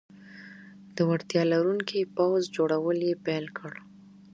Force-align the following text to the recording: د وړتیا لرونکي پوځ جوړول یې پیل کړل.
د 0.95 0.97
وړتیا 1.09 1.43
لرونکي 1.53 2.11
پوځ 2.15 2.41
جوړول 2.55 2.97
یې 3.07 3.15
پیل 3.25 3.45
کړل. 3.57 3.77